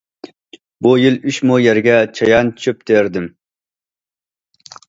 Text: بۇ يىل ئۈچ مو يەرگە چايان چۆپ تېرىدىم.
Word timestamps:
بۇ 0.85 0.93
يىل 1.01 1.19
ئۈچ 1.31 1.37
مو 1.49 1.59
يەرگە 1.65 1.99
چايان 2.21 2.51
چۆپ 2.65 2.83
تېرىدىم. 2.91 3.29